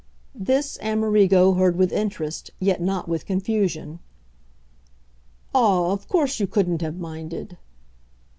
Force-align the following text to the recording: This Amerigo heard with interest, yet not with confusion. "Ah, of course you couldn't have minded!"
This 0.33 0.79
Amerigo 0.81 1.53
heard 1.53 1.75
with 1.75 1.93
interest, 1.93 2.49
yet 2.59 2.81
not 2.81 3.07
with 3.07 3.27
confusion. 3.27 3.99
"Ah, 5.53 5.91
of 5.91 6.07
course 6.07 6.39
you 6.39 6.47
couldn't 6.47 6.81
have 6.81 6.97
minded!" 6.97 7.59